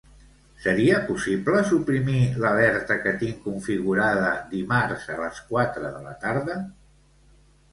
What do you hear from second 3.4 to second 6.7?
configurada dimarts a les quatre de la tarda?